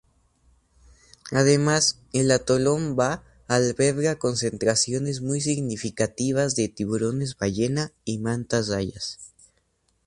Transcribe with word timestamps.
Además, 1.31 1.99
el 2.11 2.31
atolón 2.31 2.95
Baa 2.95 3.21
alberga 3.47 4.17
concentraciones 4.17 5.21
muy 5.21 5.41
significativas 5.41 6.55
de 6.55 6.69
tiburones 6.69 7.37
ballena 7.37 7.91
y 8.03 8.17
mantas 8.17 8.69
raya. 8.69 8.99